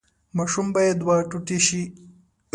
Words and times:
ماشوم 0.37 0.67
باید 0.75 0.97
دوه 1.01 1.15
ټوټې 1.29 1.59
شي. 1.67 1.83